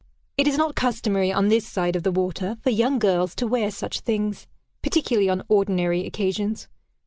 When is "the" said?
2.01-2.11